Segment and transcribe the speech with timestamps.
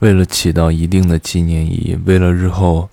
[0.00, 2.88] 为了起到一定的纪念意义，为了日后，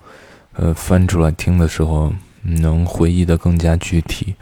[0.54, 4.34] 呃，翻出来听的时候能回忆的更加具体，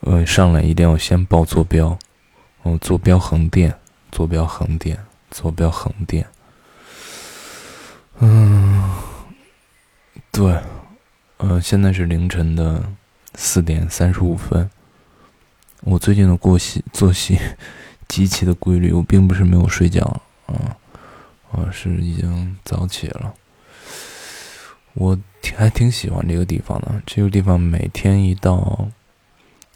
[0.00, 1.98] 呃，上来一定要先报坐标，
[2.62, 3.74] 哦，坐标横店，
[4.10, 4.98] 坐标横店，
[5.30, 6.26] 坐标横店。
[8.20, 8.90] 嗯，
[10.30, 10.58] 对，
[11.36, 12.82] 呃，现在是凌晨的
[13.34, 14.70] 四点三十五分。
[15.80, 17.38] 我最近的过息作息
[18.08, 20.76] 极其的规律，我并不是没有睡觉，啊。
[21.52, 23.34] 我是已经早起了，
[24.94, 27.02] 我挺还挺喜欢这个地方的。
[27.06, 28.88] 这个地方每天一到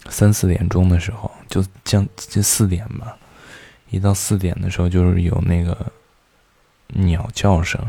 [0.09, 3.17] 三四点钟的时候，就将近四点吧，
[3.91, 5.91] 一到四点的时候，就是有那个
[6.87, 7.79] 鸟叫声，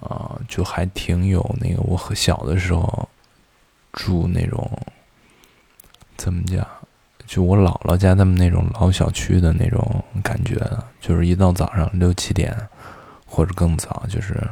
[0.00, 3.08] 啊，就还挺有那个我和小的时候
[3.92, 4.70] 住那种
[6.16, 6.66] 怎么讲？
[7.28, 10.58] 就我姥姥家他们那种老小区的那种感觉，
[10.98, 12.56] 就是一到早上六七点，
[13.26, 14.42] 或者更早，就是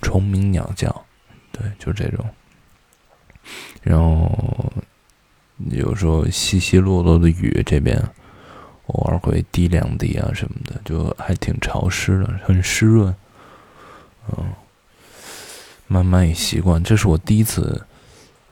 [0.00, 1.04] 虫鸣鸟叫，
[1.52, 2.24] 对，就这种。
[3.82, 4.72] 然后
[5.70, 8.02] 有时候稀稀落落的雨，这边
[8.86, 13.14] 偶尔会滴两滴啊什么的，就还挺潮湿的，很湿润。
[14.28, 14.50] 嗯，
[15.88, 16.82] 慢慢也习惯。
[16.82, 17.86] 这是我第一次，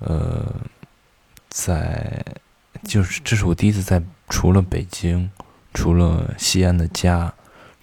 [0.00, 0.44] 呃，
[1.48, 2.22] 在。
[2.84, 5.30] 就是这是我第一次在除了北京、
[5.74, 7.32] 除了西安的家、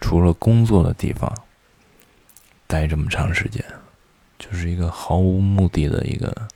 [0.01, 1.31] 除了工作的地方
[2.65, 3.63] 待这么长时间，
[4.37, 6.47] 就是一个毫无目的的一个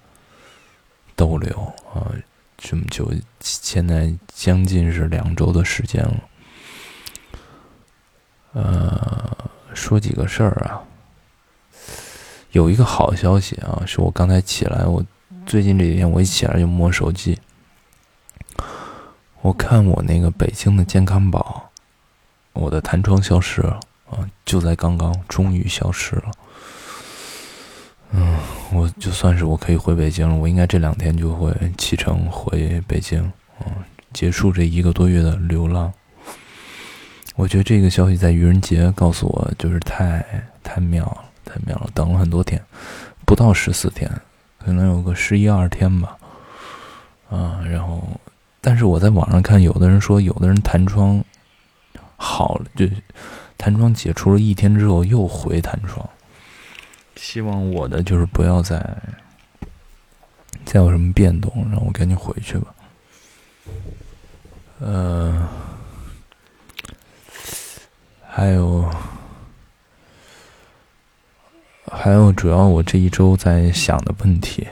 [1.16, 1.56] 逗留
[1.94, 2.12] 啊！
[2.58, 6.23] 这么久，现在将近是两周的时间了。
[8.53, 9.38] 呃，
[9.73, 10.84] 说几个事儿啊，
[12.52, 15.03] 有一个好消息啊，是我刚才起来，我
[15.45, 17.39] 最近这几天我一起来就摸手机。
[19.42, 21.72] 我看我那个北京的健康宝，
[22.53, 24.20] 我的弹窗消失了啊！
[24.45, 26.31] 就在刚刚，终于消失了。
[28.12, 28.38] 嗯，
[28.72, 33.19] 我就算是我可以回北京了，我应该这两天就会启程回北京，
[33.62, 33.72] 嗯，
[34.13, 35.91] 结束这一个多月的流浪。
[37.35, 40.23] 我觉得这个消息在愚人节告诉我，就是太
[40.62, 41.90] 太妙了，太妙了！
[41.96, 42.63] 等了很多天，
[43.25, 44.08] 不到十四天，
[44.63, 46.16] 可能有个十一二天吧。
[47.31, 48.08] 啊，然后。
[48.63, 51.23] 但是我在网上看，有的人说，有的人弹窗
[52.16, 52.88] 好了，就
[53.57, 56.07] 弹窗解除了一天之后又回弹窗。
[57.16, 58.79] 希望我的就是不要再
[60.63, 62.75] 再有什么变动，让我赶紧回去吧。
[64.79, 65.49] 呃，
[68.28, 68.88] 还有
[71.91, 74.67] 还有，主要我这一周在想的问题，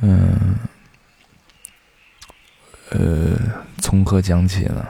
[0.00, 0.56] 嗯。
[2.90, 3.36] 呃，
[3.78, 4.86] 从何讲起呢？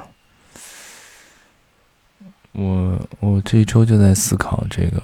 [2.52, 5.02] 我我这一周就在思考这个，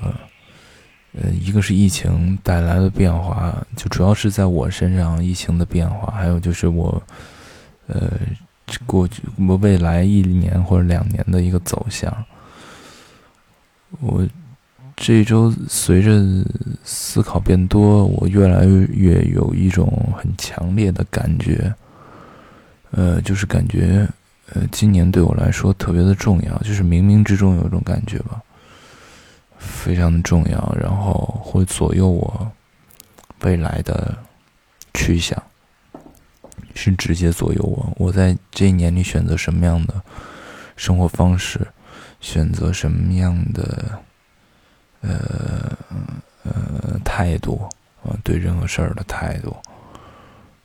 [1.13, 7.03] 呃，一个是疫情带来的变化，就主要是在我身上疫情的变化，还有就是我，
[7.87, 8.11] 呃，
[8.87, 12.11] 过去我未来一年或者两年的一个走向。
[14.01, 14.27] 我
[14.97, 16.23] 这周随着
[16.85, 19.87] 思考变多，我越来越有一种
[20.17, 21.75] 很强烈的感觉。
[22.95, 24.07] 呃，就是感觉，
[24.53, 28.43] 呃，今年对我来说特别的重要，就是冥冥之中有一种感觉吧，
[29.57, 32.53] 非常的重要，然后会左右我
[33.41, 34.15] 未来的
[34.93, 35.43] 去向，
[36.75, 39.95] 是直接左右我，我在这一年里选择什么样的
[40.77, 41.67] 生活方式，
[42.21, 43.99] 选择什么样的
[45.01, 45.75] 呃
[46.43, 47.67] 呃态度
[48.05, 49.57] 啊，对任何事儿的态度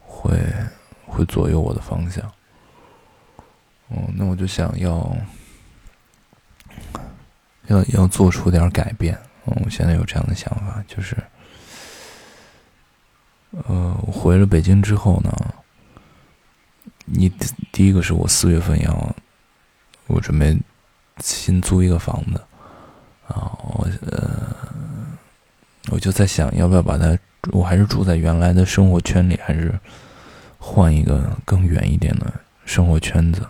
[0.02, 0.38] 会。
[1.08, 2.24] 会左右我的方向。
[3.90, 5.16] 嗯，那我就想要，
[7.68, 9.18] 要要做出点改变。
[9.46, 11.16] 嗯，我现在有这样的想法，就是，
[13.52, 15.32] 呃，我回了北京之后呢，
[17.06, 17.32] 你
[17.72, 19.16] 第一个是我四月份要，
[20.08, 20.58] 我准备
[21.20, 22.42] 新租一个房子，
[23.30, 24.54] 啊，我呃，
[25.92, 27.18] 我就在想，要不要把它，
[27.54, 29.74] 我还是住在原来的生活圈里，还是？
[30.70, 33.48] 换一个更远一点的生活圈子。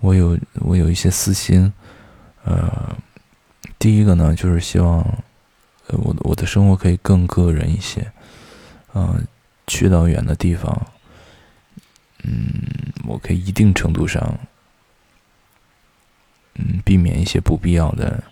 [0.00, 1.70] 我有我有一些私心，
[2.44, 2.96] 呃，
[3.78, 5.00] 第一个呢，就是希望，
[5.88, 8.10] 呃，我我的生活可以更个人一些，
[8.94, 9.22] 嗯，
[9.66, 10.86] 去到远的地方，
[12.24, 12.64] 嗯，
[13.06, 14.38] 我可以一定程度上，
[16.54, 18.24] 嗯，避免一些不必要的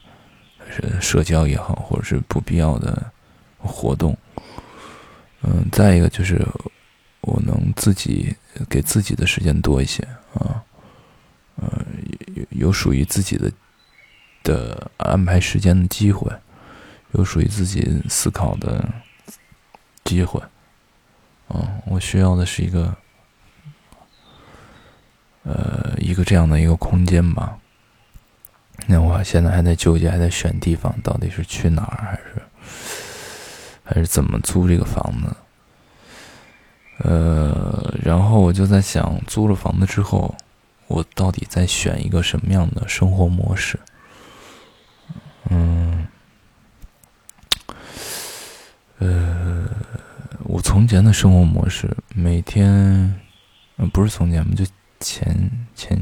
[0.99, 3.13] 社交也好，或者是不必要的
[3.59, 4.17] 活动，
[5.43, 6.43] 嗯，再一个就是。
[7.75, 8.35] 自己
[8.69, 10.03] 给自己的时间多一些
[10.35, 10.63] 啊，
[11.57, 11.85] 呃，
[12.35, 13.51] 有有属于自己的
[14.43, 16.31] 的安排时间的机会，
[17.13, 18.89] 有属于自己思考的
[20.05, 20.41] 机会。
[21.49, 22.97] 嗯，我需要的是一个，
[25.43, 27.59] 呃，一个这样的一个空间吧。
[28.87, 32.43] 那我现在还在纠结，还在选地方，到底是去哪儿，还是
[33.85, 35.37] 还是怎么租这个房子？
[37.03, 40.35] 呃，然后我就在想，租了房子之后，
[40.87, 43.81] 我到底在选一个什么样的生活模式？
[45.49, 46.07] 嗯，
[48.99, 49.67] 呃，
[50.45, 53.19] 我从前的生活模式，每天，
[53.77, 54.67] 呃，不是从前嘛，就
[55.01, 55.99] 前前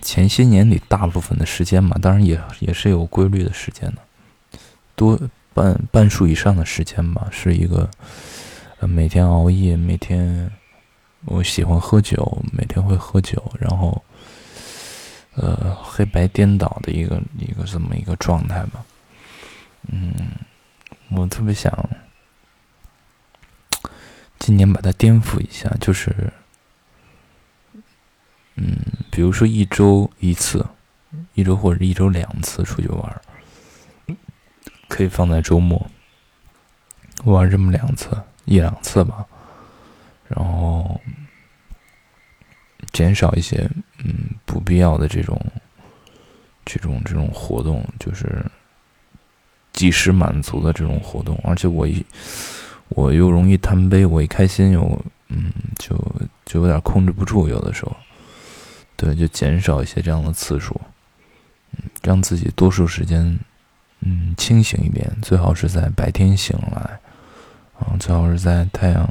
[0.00, 4.58] 前些年里大部分的时间嘛，当然也也是有规律的时间的，
[4.94, 5.20] 多
[5.52, 7.90] 半半数以上的时间吧，是一个。
[8.78, 10.50] 呃，每天熬夜，每天
[11.24, 14.04] 我喜欢喝酒，每天会喝酒，然后
[15.34, 18.84] 呃黑白颠倒的一个一个这么一个状态吧。
[19.88, 20.12] 嗯，
[21.08, 21.72] 我特别想
[24.38, 26.14] 今年把它颠覆一下，就是
[28.56, 28.76] 嗯，
[29.10, 30.66] 比如说一周一次，
[31.32, 33.22] 一周或者一周两次出去玩，
[34.88, 35.90] 可以放在周末
[37.24, 38.10] 玩这么两次。
[38.46, 39.26] 一两次吧，
[40.28, 40.98] 然后
[42.92, 45.38] 减少一些嗯不必要的这种
[46.64, 48.44] 这种这种活动，就是
[49.72, 51.38] 及时满足的这种活动。
[51.44, 52.04] 而且我一
[52.88, 55.96] 我又容易贪杯，我一开心又嗯就
[56.44, 57.94] 就有点控制不住，有的时候，
[58.96, 60.80] 对，就减少一些这样的次数，
[61.72, 63.38] 嗯，让自己多数时间
[64.00, 66.98] 嗯清醒一点，最好是在白天醒来。
[67.80, 69.08] 嗯，最好是在太阳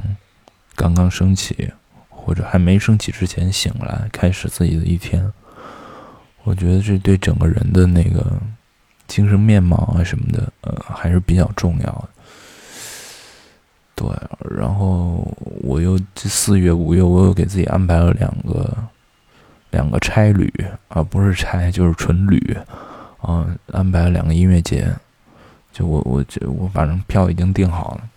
[0.74, 1.72] 刚刚升起
[2.08, 5.32] 或者还没升起之前醒来，开始自己的一天。
[6.42, 8.24] 我觉得这对整个人的那个
[9.06, 12.08] 精神面貌啊什么的，呃，还是比较重要的。
[13.94, 14.08] 对，
[14.56, 15.26] 然后
[15.62, 18.76] 我又这四月、五月，我又给自己安排了两个
[19.70, 20.52] 两个差旅
[20.88, 22.56] 啊，不是差就是纯旅
[23.20, 24.94] 啊，安排了两个音乐节。
[25.72, 28.08] 就我，我，就我反正票已经订好了。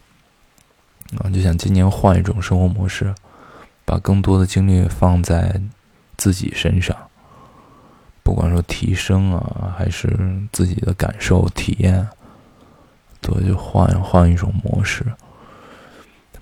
[1.18, 3.14] 啊，就想今年换一种生活模式，
[3.84, 5.60] 把更多的精力放在
[6.18, 6.96] 自己身上，
[8.22, 10.08] 不管说提升啊，还是
[10.52, 12.08] 自己的感受体验，
[13.22, 15.04] 对，就换换一种模式，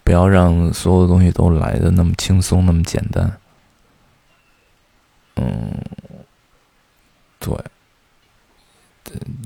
[0.04, 3.32] 不要让所有的东西都来的那么轻松，那么简单。
[5.36, 5.72] 嗯，
[7.40, 7.56] 对，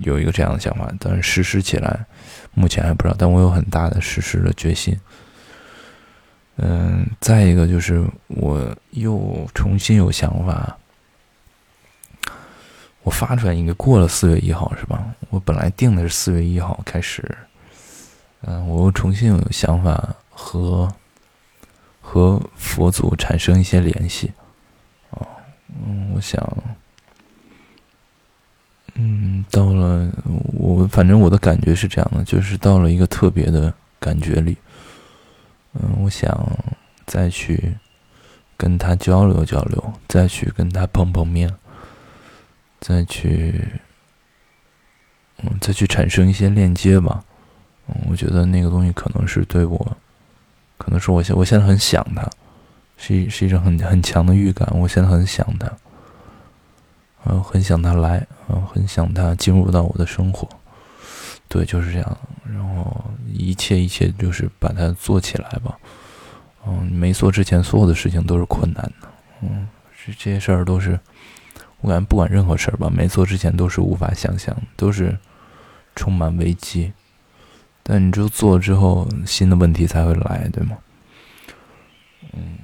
[0.04, 2.06] 有一个这样的想法，但是实施起来。
[2.54, 5.00] 目前还不知道，但我有很大的实施的决心。
[6.58, 10.78] 嗯，再一个就是我又重新有想法。
[13.04, 15.02] 我发出来应该过了四月一号是吧？
[15.30, 17.24] 我本来定的是四月一号开始。
[18.42, 20.94] 嗯，我又重新有想法和
[22.02, 24.32] 和佛祖产生一些联系。
[25.12, 25.26] 哦，
[25.70, 26.46] 嗯，我想。
[29.04, 30.12] 嗯，到了
[30.54, 34.56] 我反正我的感觉是这样的，就是到了一个特别的感觉里。
[35.74, 36.48] 嗯，我想
[37.08, 37.76] 再去
[38.56, 41.52] 跟他交流交流，再去跟他碰碰面，
[42.80, 43.66] 再去
[45.42, 47.24] 嗯，再去产生一些链接吧。
[47.88, 49.98] 嗯，我觉得那个东西可能是对我，
[50.78, 52.30] 可能是我现我现在很想他，
[52.98, 54.70] 是一是一种很很强的预感。
[54.78, 55.72] 我现在很想他。
[57.26, 60.48] 嗯，很想他来，嗯，很想他进入到我的生活，
[61.48, 62.18] 对，就是这样。
[62.44, 65.78] 然后一切一切就是把它做起来吧。
[66.66, 69.08] 嗯，没做之前，所有的事情都是困难的。
[69.42, 69.68] 嗯，
[70.06, 71.00] 这这些事儿都是，
[71.82, 75.18] 我感觉不管任何事儿吧，没做之前都是无法想象，都是
[75.96, 76.92] 充满危机。
[77.84, 80.78] 但你就做了之后，新的问题才会来，对吗？
[82.34, 82.58] 嗯。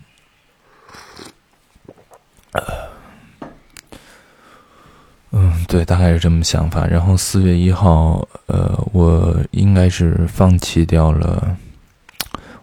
[5.32, 6.88] 嗯，对，大概是这么想法。
[6.88, 11.56] 然后四月一号，呃，我应该是放弃掉了，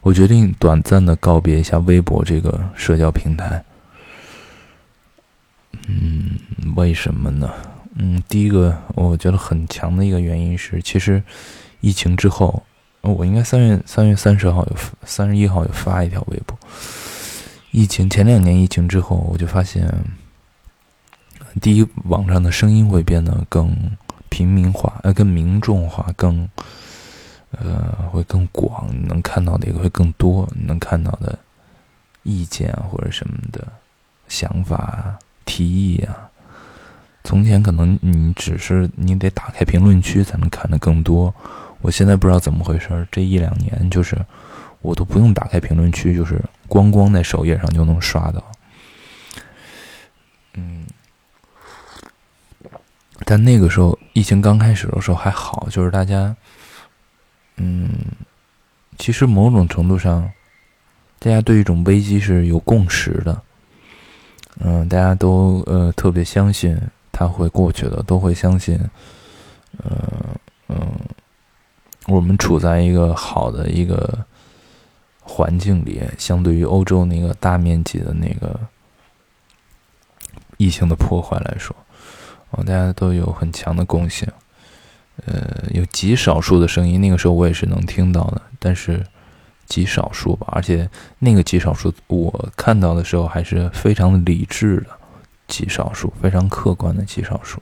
[0.01, 3.63] 我决定短暂的告别一下微博这个社交平台。
[5.87, 6.31] 嗯，
[6.75, 7.53] 为什么呢？
[7.97, 11.23] 嗯，第一个，我觉得很强的一个原因是，其实
[11.81, 12.63] 疫情之后，
[13.03, 16.59] 我应该三月三月三十号有三十一号有发一条微博。
[17.73, 19.87] 疫情前两年疫情之后，我就发现。
[21.61, 23.75] 第一，网上的声音会变得更
[24.29, 26.49] 平民化，呃，更民众化，更，
[27.53, 31.39] 呃，会更广，你能看到的也会更多，你能看到的
[32.23, 33.67] 意见或者什么的
[34.29, 36.29] 想法、提议啊，
[37.23, 41.33] 从前可能你只是你得打开评论区才能看得更多，
[41.81, 44.17] 我现在不知道怎么回事，这一两年就是
[44.83, 48.43] 我都不用打开评论区，就是光光在首页上就能刷到。
[50.55, 50.85] 嗯，
[53.25, 56.35] 但那个时候疫情刚开始的时候还好，就是大家，
[57.57, 57.89] 嗯，
[58.99, 60.31] 其实某种程度上，
[61.21, 63.41] 大家对一种危机是有共识的。
[64.61, 66.79] 嗯，大家都呃特别相信
[67.11, 68.79] 它会过去的，都会相信，
[69.85, 69.91] 嗯
[70.69, 70.79] 嗯，
[72.07, 74.25] 我们处在一个好的一个
[75.21, 78.61] 环境里，相对于欧洲那个大面积的那个
[80.57, 81.75] 疫情的破坏来说，
[82.57, 84.27] 啊，大家都有很强的共性，
[85.27, 89.05] 呃，有极少数的声音，那个时候我也是能听到的，但是。
[89.67, 90.87] 极少数吧，而且
[91.19, 94.89] 那个极少数，我看到的时候还是非常理智的
[95.49, 97.59] 极少数，非常客观的极少数。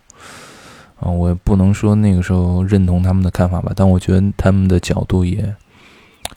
[0.98, 5.54] 啊，我也不能说那个时候认同他们的看法吧，但我觉得他们的角度也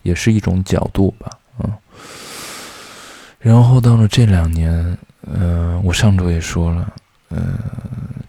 [0.03, 1.31] 也是一种角度吧。
[1.57, 1.73] 嗯，
[3.39, 6.93] 然后到了这两年，嗯，我上周也说了，
[7.31, 7.57] 嗯，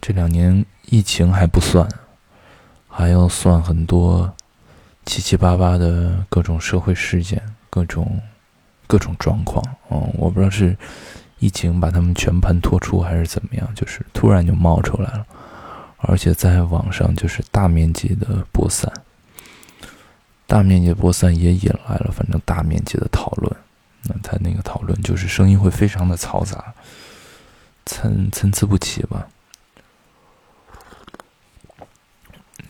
[0.01, 1.87] 这两年疫情还不算，
[2.87, 4.33] 还要算很多。
[5.09, 8.19] 七七八八的各种社会事件，各种
[8.87, 10.75] 各种状况，嗯，我不知道是
[11.39, 15.25] 疫情把他们全盘托出，还是怎么样，就是突然就冒出来了，
[15.99, 18.91] 而且在网上就是大面积的播散，
[20.45, 23.49] 大面积播散也引来了反正大面积的讨论，
[24.03, 26.73] 那他那个讨论就是声音会非常的嘈杂，
[27.85, 29.25] 参参差不齐吧。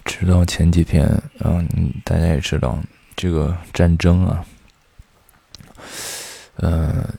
[0.07, 1.05] 直到前几天，
[1.39, 1.67] 嗯，
[2.03, 2.79] 大家也知道
[3.15, 4.43] 这个战争啊，
[6.55, 7.13] 呃，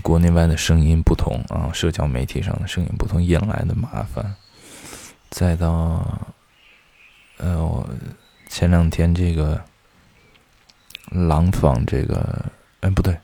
[0.00, 4.34] 国内外的声音不同啊，社交媒体上的声音不同，引来的麻烦，
[5.28, 6.06] 再到
[7.38, 7.86] 呃，我
[8.48, 9.60] 前两天这个
[11.10, 12.46] 廊坊这个，
[12.80, 13.18] 哎，不对，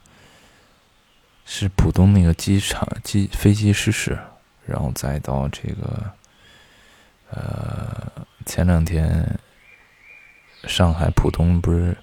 [1.47, 4.19] 是浦东那个机场机飞机失事，
[4.67, 6.11] 然后再到这个，
[7.31, 8.13] 呃。
[8.47, 9.39] 前两天，
[10.65, 11.97] 上海浦东不是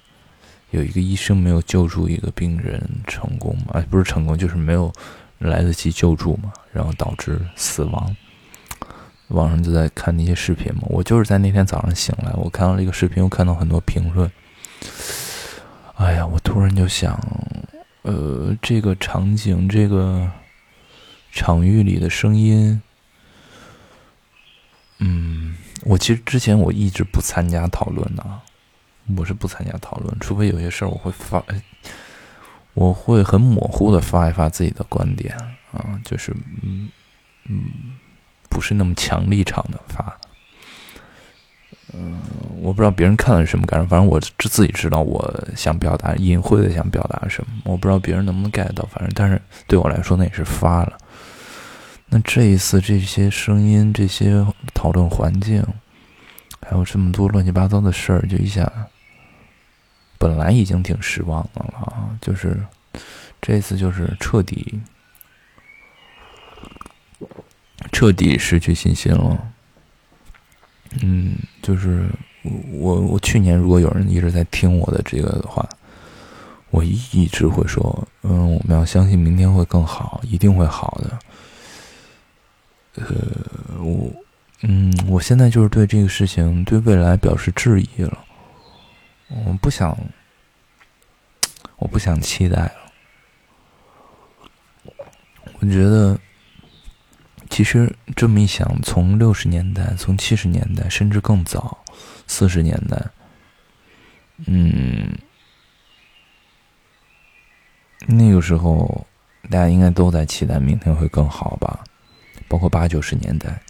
[0.70, 3.72] 有一个医生没有救助一个病人成功吗？
[3.72, 4.92] 哎，不是成功，就是没有
[5.38, 8.14] 来得及救助嘛，然后导致死亡。
[9.28, 10.82] 网上就在看那些视频嘛。
[10.82, 14.30] 我就是在那天早上醒来，我看到这个视频，又看到很多评论。
[15.94, 17.18] 哎呀，我突然就想，
[18.02, 20.30] 呃，这个场景，这个
[21.32, 22.82] 场域里的声音，
[24.98, 25.56] 嗯。
[25.84, 28.24] 我其实之前我一直不参加讨论的，
[29.16, 31.42] 我是不参加讨论，除非有些事儿我会发，
[32.72, 35.36] 我会很模糊的发一发自己的观点
[35.72, 36.88] 啊，就是嗯
[37.46, 37.64] 嗯，
[38.48, 40.18] 不是那么强立场的发。
[41.92, 42.18] 嗯，
[42.60, 50.98] 我不知道别人看了是什么感受，反正我自己知道我想表达，隐晦的想表达什么，我不知道别人能不能 get 到，反正但是对我来说那也是发了。
[52.06, 55.64] 那这一次这些声音、这些讨论环境，
[56.60, 58.70] 还有这么多乱七八糟的事儿，就一下，
[60.18, 62.16] 本来已经挺失望的了！
[62.20, 62.62] 就是
[63.40, 64.80] 这次就是彻底、
[67.90, 69.52] 彻底失去信心了。
[71.02, 72.08] 嗯，就是
[72.70, 75.68] 我我去年如果有人一直在听我的这个的话，
[76.70, 81.18] 我一直会说，嗯，我们要相信明天会更好，一定会好的。
[82.94, 83.04] 呃，
[83.82, 84.12] 我，
[84.62, 88.24] 嗯，我现在就是对这个事情、对未来表示质疑了。
[89.28, 89.98] 我不想，
[91.76, 92.72] 我不想期待了。
[95.60, 96.18] 我觉得，
[97.50, 101.76] 其实这么一想，从六十年代、从七十年代，甚至更早，
[102.26, 103.02] 四十年代，
[104.46, 105.18] 嗯，
[108.06, 109.06] 那个时候
[109.50, 111.82] 大家应该都在期待明天会更好吧。
[112.54, 113.60] 包括八九十年代，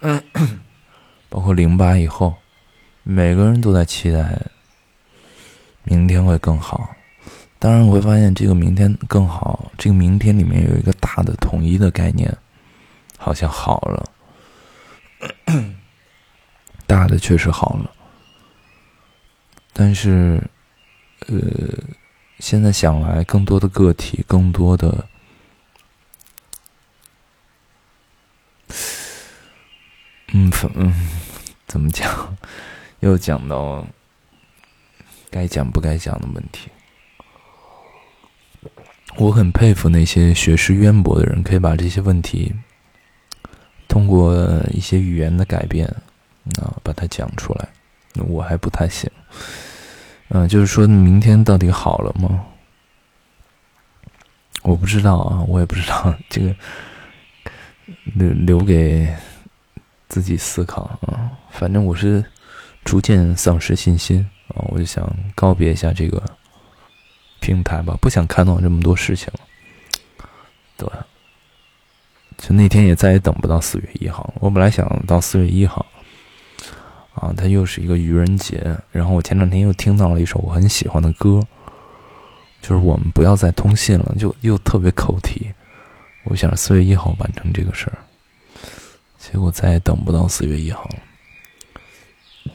[0.00, 0.18] 嗯，
[1.28, 2.34] 包括零八以后，
[3.02, 4.40] 每个人都在期待
[5.84, 6.96] 明天会更好。
[7.58, 12.34] 当然，我会发现这个明天更好，这个明天里面有一个大的统一的概念，
[13.18, 14.10] 好像好了，
[16.88, 17.90] 大的确实好了。
[19.74, 20.42] 但是，
[21.28, 21.36] 呃，
[22.38, 25.06] 现在想来，更多的个体，更多的。
[30.32, 30.92] 嗯，嗯，
[31.66, 32.36] 怎么讲？
[33.00, 33.86] 又讲到
[35.30, 36.68] 该讲不该讲的问题。
[39.16, 42.54] 我很佩服那些学识渊博的人，可以把这些问题
[43.88, 44.34] 通过
[44.70, 45.86] 一些语言的改变
[46.60, 47.68] 啊，把它讲出来。
[48.26, 49.10] 我还不太行。
[50.28, 52.44] 嗯，就是说明天到底好了吗？
[54.62, 56.54] 我不知道啊，我也不知道这个
[58.14, 59.08] 留留给
[60.08, 61.30] 自己思考啊。
[61.50, 62.24] 反正我是
[62.84, 66.22] 逐渐丧失信心啊，我就想告别一下这个
[67.40, 69.40] 平台吧，不想看到这么多事情了。
[70.76, 70.88] 对，
[72.36, 74.32] 就那天也再也等不到四月一号。
[74.40, 75.84] 我本来想到四月一号
[77.14, 78.76] 啊，它又是一个愚人节。
[78.92, 81.40] 然后我前两天又听到了一首我很喜欢的歌。
[82.62, 85.52] 就是我们不要再通信了，就又特别口题。
[86.26, 87.98] 我想四月一号完成这个事儿，
[89.18, 92.52] 结果再也等不到四月一号了。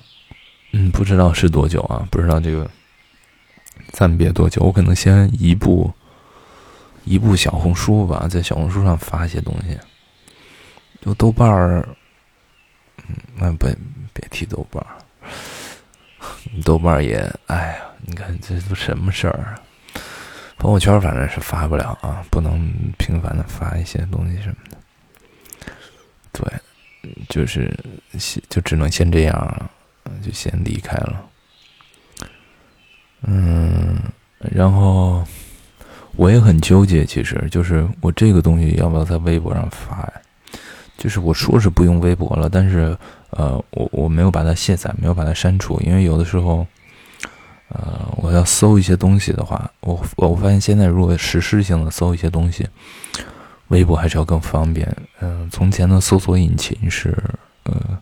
[0.73, 2.07] 嗯，不知道是多久啊？
[2.11, 2.69] 不知道这个
[3.91, 4.61] 暂别多久？
[4.63, 5.91] 我可能先一步
[7.03, 9.77] 一步小红书吧，在小红书上发一些东西。
[11.01, 11.87] 就豆瓣儿，
[13.07, 13.75] 嗯，那别
[14.13, 15.01] 别提豆瓣儿，
[16.63, 19.59] 豆瓣儿也，哎呀，你看这都什么事儿啊？
[20.61, 24.77] 朋友圈反正是发不了啊，不能频繁的发一些东西什么的。
[26.31, 26.45] 对，
[27.29, 27.75] 就是
[28.47, 29.71] 就只能先这样了，
[30.21, 31.25] 就先离开了。
[33.23, 33.97] 嗯，
[34.37, 35.25] 然后
[36.15, 40.13] 我也很纠结，其实就是我这个东西要不要在微博上发呀？
[40.95, 42.95] 就是我说是不用微博了，但是
[43.31, 46.67] 呃，我我没有把它卸载，没有把它删除，因为有的时候。
[47.73, 52.67] 呃，我要搜一些东西的话，我我发现现在如果实时性的搜一些东西，
[53.69, 54.93] 微博还是要更方便。
[55.21, 57.17] 嗯，从前的搜索引擎是，
[57.63, 57.97] 呃，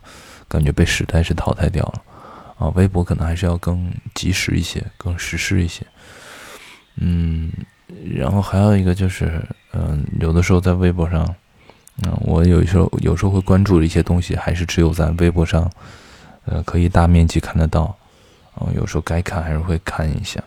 [0.47, 2.01] 感觉被时代是淘汰掉了，
[2.57, 5.85] 啊，微博可能还是要更及时一些，更实时一些。
[6.95, 7.51] 嗯，
[8.15, 9.39] 然后还有一个就是，
[9.73, 11.23] 嗯，有的时候在微博上，
[12.01, 15.71] 嗯，我有时候有时候会关注的一些东西，还是只有在微博上，
[16.45, 17.95] 呃，可以大面积看得到。
[18.59, 20.43] 哦，有时候该看还是会看一下，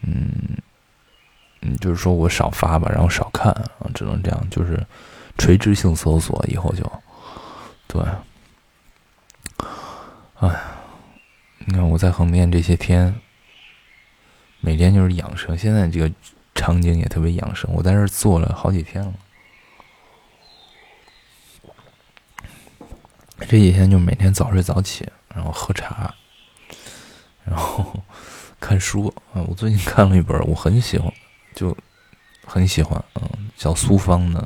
[0.00, 0.56] 嗯，
[1.60, 4.82] 嗯，就是说我少发吧，然后少看啊，只能这样，就是
[5.36, 6.90] 垂直性搜索，以后就
[7.86, 8.02] 对。
[10.40, 10.60] 哎，
[11.58, 13.14] 你看我在横店这些天，
[14.60, 16.10] 每天就是养生，现在这个
[16.54, 19.12] 场景也特别养生，我在这坐了好几天了，
[23.40, 26.14] 这几天就每天早睡早起，然后喝茶。
[27.44, 28.02] 然后
[28.60, 31.12] 看书 啊，我最近看了一本，我很喜欢，
[31.54, 31.76] 就
[32.46, 34.40] 很喜欢，嗯，叫苏芳的《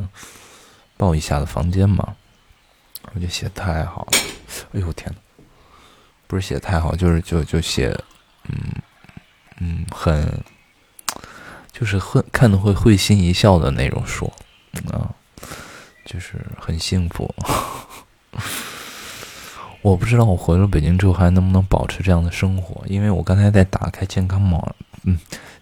[0.96, 2.16] 抱一下的房间》嘛，
[3.12, 4.18] 我觉得写太好了，
[4.72, 5.18] 哎呦天呐，
[6.26, 7.88] 不是写太好，就是就就写，
[8.48, 8.56] 嗯
[9.60, 10.42] 嗯，很，
[11.72, 14.32] 就是会看的会会心一笑的那种书，
[14.92, 15.12] 啊，
[16.04, 17.34] 就是很幸福。
[19.86, 25.16] 我不知道我回了北京之后还能不能保持这样的生活，因为我刚才在打开健康宝，嗯，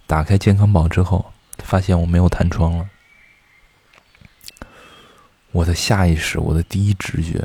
[0.07, 2.89] 打开健康宝之后，发现我没有弹窗了。
[5.53, 7.45] 我的下意识，我的第一直觉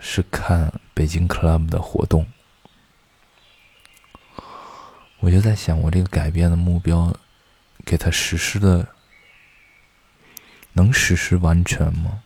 [0.00, 2.24] 是看北京 club 的活动，
[5.18, 7.12] 我就在想，我这个改变的目标，
[7.84, 8.86] 给他实施的，
[10.74, 12.22] 能实施完全吗？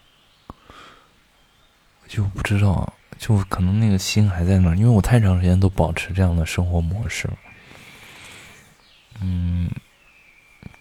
[2.07, 2.93] 就不知道。
[3.27, 7.27] 就可能那个心还在那儿，因为我太长时间都保持这样的生活模式。
[9.23, 9.71] 嗯，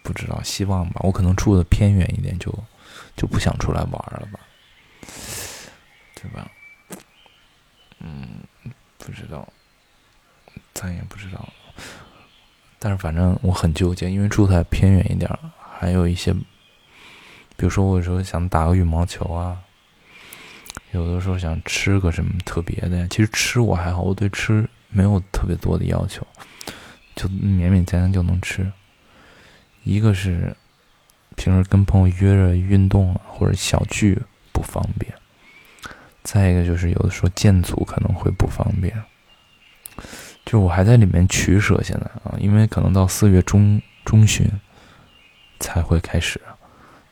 [0.01, 0.99] 不知道，希望吧。
[1.05, 2.53] 我可能住的偏远一点，就
[3.15, 4.39] 就不想出来玩了吧，
[6.15, 6.51] 对吧？
[7.99, 8.43] 嗯，
[8.97, 9.47] 不知道，
[10.73, 11.47] 咱也不知道。
[12.77, 15.31] 但是反正我很纠结，因为住在偏远一点，
[15.79, 19.61] 还有一些，比如说我有时候想打个羽毛球啊。
[20.93, 23.07] 有的时候想吃个什么特别的呀？
[23.09, 26.25] 其实吃我还好，我对吃没有特别多的要求，
[27.15, 28.71] 就勉勉强强就能吃。
[29.83, 30.55] 一个是
[31.35, 35.11] 平时跟朋友约着运动啊，或者小聚不方便；
[36.21, 38.95] 再一个就是有的时候建组可能会不方便。
[40.45, 44.47] 就我还在里面取舍，现在啊，因为可能到四月中中旬
[45.59, 46.39] 才会开始，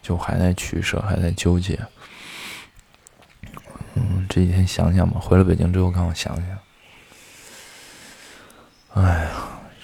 [0.03, 1.79] 就还在取舍，还在纠结。
[3.95, 5.19] 嗯，这几天想想吧。
[5.19, 6.57] 回了北京之后，看我想想。
[8.93, 9.31] 哎呀，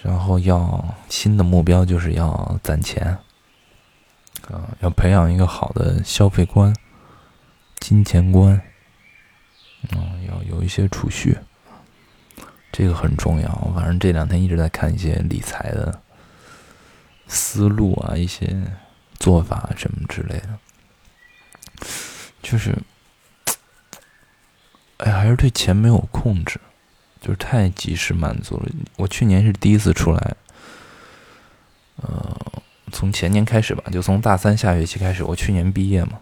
[0.02, 3.18] 然后要新的目标就是要攒钱，
[4.50, 6.74] 啊，要培养一个好的消费观、
[7.80, 8.62] 金钱观，
[9.92, 11.38] 嗯，要有一些储蓄，
[12.72, 13.50] 这个很重要。
[13.76, 16.02] 反正这两天一直在看一些理财的
[17.28, 18.56] 思路啊，一些
[19.20, 20.60] 做法什么之类的，
[22.42, 22.74] 就是。
[24.98, 26.60] 哎，还是对钱没有控制，
[27.22, 28.66] 就是太及时满足了。
[28.96, 30.36] 我去年是第一次出来，
[31.98, 32.36] 呃，
[32.92, 36.14] 从前年开始吧，就从大三下学期开始，我去年毕业嘛，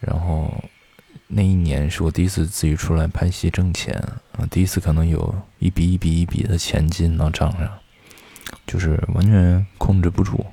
[0.00, 0.64] 然后
[1.26, 3.94] 那一年是我第一次自己出来拍戏挣钱
[4.38, 7.78] 啊，第一次可能有一笔一笔一笔的钱进到账上，
[8.66, 10.46] 就是完全控制不住，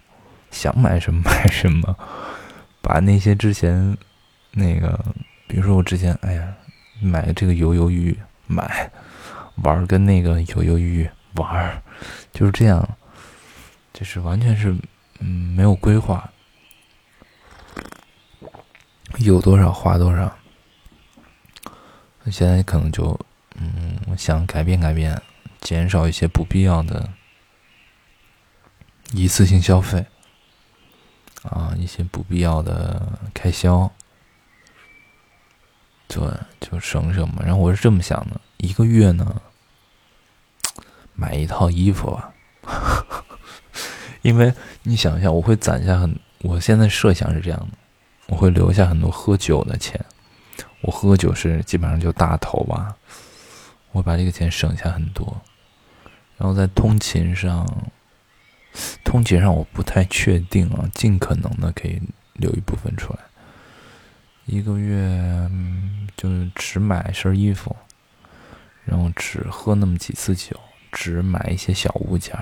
[0.51, 1.95] 想买什么买什么，
[2.81, 3.97] 把那些之前
[4.51, 4.99] 那个，
[5.47, 6.53] 比如说我之前，哎呀。
[7.01, 8.91] 买这个游游鱼，买
[9.63, 11.81] 玩跟那个游游鱼玩，
[12.31, 12.97] 就是这样，
[13.93, 14.75] 就是完全是
[15.19, 16.29] 嗯没有规划，
[19.19, 20.35] 有多少花多少。
[22.31, 23.19] 现在可能就
[23.55, 25.21] 嗯想改变改变，
[25.61, 27.09] 减少一些不必要的
[29.13, 30.05] 一次性消费，
[31.43, 33.91] 啊一些不必要的开销。
[36.07, 36.27] 对，
[36.59, 37.41] 就省省嘛。
[37.43, 39.41] 然后我是这么想的：一个月呢，
[41.13, 42.33] 买一套衣服吧。
[44.21, 47.77] 因为你想一下，我会攒下很，我现在设想是这样的：
[48.27, 50.03] 我会留下很多喝酒的钱。
[50.81, 52.95] 我喝酒是基本上就大头吧。
[53.91, 55.41] 我把这个钱省下很多，
[56.37, 57.65] 然后在通勤上，
[59.03, 62.01] 通勤上我不太确定啊，尽可能的可以
[62.33, 63.19] 留一部分出来。
[64.45, 65.49] 一个月
[66.15, 67.75] 就只买身衣服，
[68.83, 70.55] 然后只喝那么几次酒，
[70.91, 72.37] 只买一些小物件。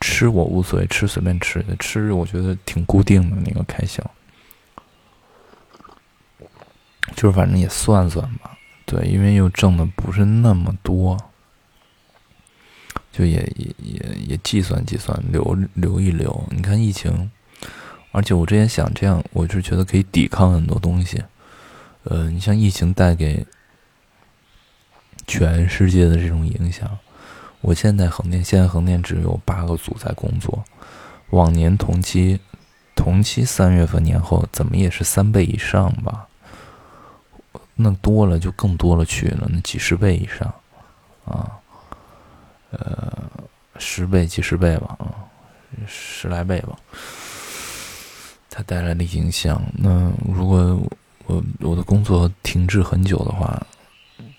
[0.00, 4.08] 吃我无所谓，吃随便吃的，吃我觉得挺固定的那个开销，
[7.16, 8.56] 就是反正也算算吧。
[8.86, 11.18] 对，因为又挣的不是那么多，
[13.10, 16.46] 就也也也也计算计算，留留一留。
[16.50, 17.30] 你看疫情。
[18.14, 21.20] 而且我之前想这样，我是觉得可以抵抗很多东西。
[22.04, 23.44] 呃，你像疫情带给
[25.26, 26.88] 全世界的这种影响，
[27.60, 30.62] 我现在横店，现在横店只有八个组在工作，
[31.30, 32.38] 往年同期
[32.94, 36.28] 同期三月份年后怎么也是三倍以上吧？
[37.74, 40.54] 那多了就更多了去了，那几十倍以上
[41.24, 41.50] 啊，
[42.70, 43.28] 呃，
[43.78, 45.26] 十倍、几十倍吧，啊，
[45.88, 46.78] 十来倍吧。
[48.56, 50.80] 它带来的影响，那如果
[51.26, 53.60] 我我的工作停滞很久的话，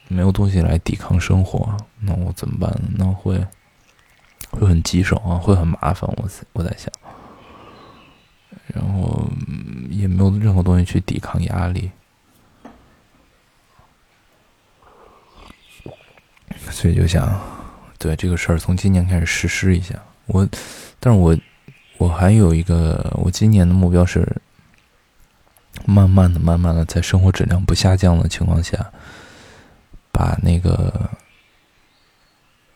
[0.08, 2.74] 没有东西来抵抗生活，那我怎么办？
[2.98, 3.46] 那会
[4.52, 6.10] 会很棘手啊，会很麻烦。
[6.16, 6.90] 我我在想，
[8.68, 9.28] 然后
[9.90, 11.92] 也没有任何东西去抵抗压力，
[16.72, 17.38] 所以就想，
[18.00, 20.02] 对这个事儿从今年开始实施一下。
[20.28, 20.48] 我，
[21.02, 21.38] 但是我。
[21.98, 24.28] 我还有一个，我今年的目标是，
[25.86, 28.92] 慢慢的、慢慢的，在生活质量不下降的情况下，
[30.12, 31.10] 把那个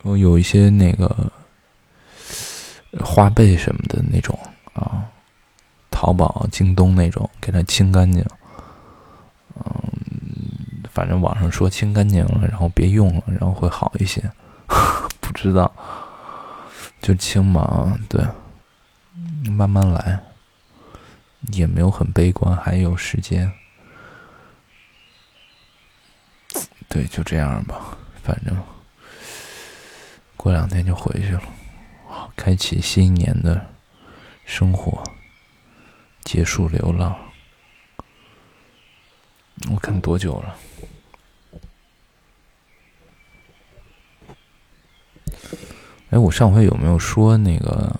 [0.04, 1.32] 我有一些那个
[3.04, 4.38] 花呗什么的那种
[4.74, 5.06] 啊，
[5.92, 8.26] 淘宝、京东那种，给它清干净。
[9.56, 14.24] 嗯，反正网上说清干净了，然后别用了，然后会好一些。
[15.20, 15.72] 不知道，
[17.02, 18.26] 就清嘛，对。
[19.46, 20.22] 慢慢来，
[21.54, 23.52] 也没有很悲观，还有时间。
[26.88, 28.58] 对，就这样吧，反正
[30.36, 31.44] 过两天就回去了，
[32.36, 33.70] 开启新一年的
[34.46, 35.04] 生活，
[36.24, 37.16] 结束流浪。
[39.70, 40.58] 我看多久了？
[46.10, 47.96] 哎，我上回有没有说那个？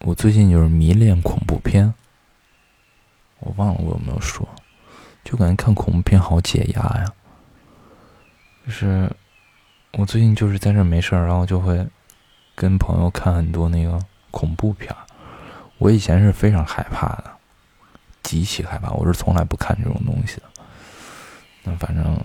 [0.00, 1.92] 我最近就是迷恋恐怖片，
[3.40, 4.48] 我忘了我有没有说，
[5.24, 7.12] 就感觉看恐怖片好解压呀。
[8.64, 9.10] 就是
[9.94, 11.86] 我最近就是在这没事儿，然后就会
[12.54, 13.98] 跟朋友看很多那个
[14.30, 14.98] 恐怖片儿。
[15.78, 17.30] 我以前是非常害怕的，
[18.22, 20.42] 极其害怕，我是从来不看这种东西的。
[21.64, 22.18] 那反正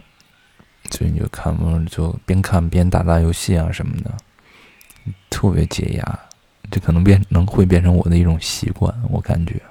[0.91, 4.11] 最近就看，就边看边打打游戏啊什么的，
[5.29, 6.19] 特别解压。
[6.73, 9.61] 这可能变能会变成我的一种习惯，我感觉。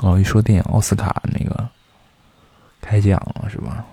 [0.00, 1.68] 哦，一说电影，奥斯卡那个
[2.80, 3.86] 开奖了是吧？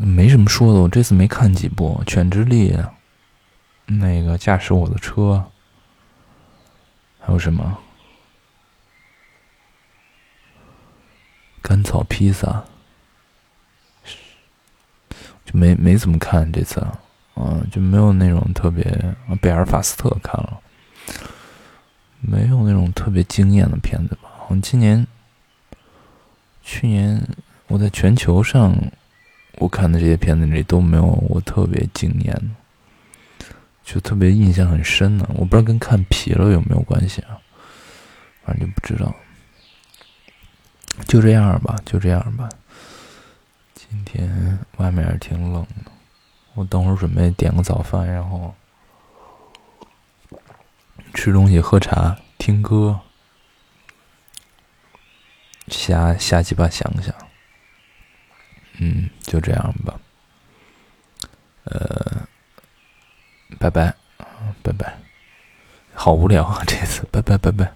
[0.00, 0.80] 嗯，没什么说的。
[0.80, 2.72] 我这次没看几部，《犬之力》，
[3.84, 5.44] 那个驾驶我的车，
[7.20, 7.78] 还有什么？
[11.62, 12.64] 甘草披萨，
[15.44, 16.84] 就没没怎么看这次。
[17.36, 18.84] 嗯，就没有那种特别
[19.40, 20.58] 贝尔法斯特看了，
[22.20, 24.30] 没有那种特别惊艳的片子吧？
[24.38, 25.06] 好像今年，
[26.62, 27.22] 去年
[27.66, 28.74] 我在全球上
[29.58, 33.46] 我看的这些片子里都没有我特别惊艳的
[33.84, 35.28] 就特别印象很深的。
[35.34, 37.38] 我不知道跟看疲了有没有关系啊，
[38.44, 39.14] 反正就不知道。
[41.06, 42.48] 就这样吧，就这样吧。
[43.74, 45.92] 今天外面挺冷的，
[46.56, 48.52] 我等会儿准备点个早饭，然后
[51.14, 52.98] 吃东西、喝茶、听歌。
[55.68, 57.12] 瞎瞎鸡巴想想，
[58.78, 59.98] 嗯，就这样吧。
[61.64, 62.28] 呃，
[63.58, 63.92] 拜拜，
[64.62, 64.96] 拜拜，
[65.92, 67.74] 好无聊啊，这次，拜拜，拜拜。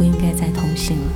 [0.00, 1.12] 不应该再同行了，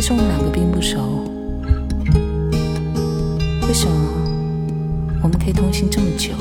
[0.00, 1.24] 其实我们两个并不熟，
[3.66, 3.92] 为什么
[5.24, 6.34] 我们可以通信这么久？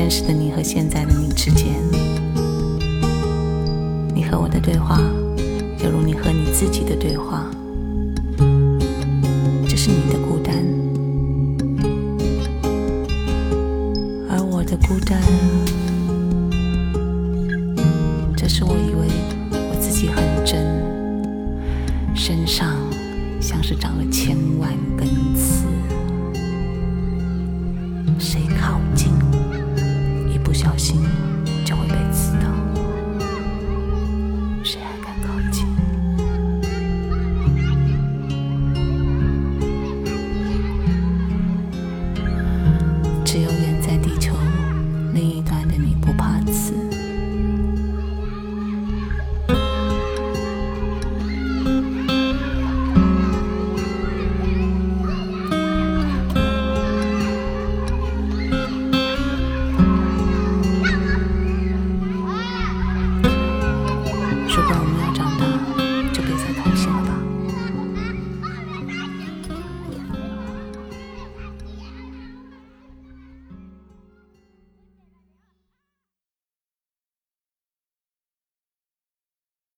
[0.00, 1.66] 真实的你和现在的你之间，